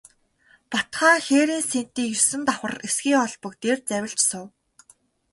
Бат 0.71 0.89
хаан 0.97 1.19
хээрийн 1.27 1.63
сэнтий 1.71 2.07
есөн 2.17 2.41
давхар 2.47 2.75
эсгий 2.87 3.17
олбог 3.25 3.53
дээр 3.61 3.79
завилж 3.89 4.19
суув. 4.29 4.49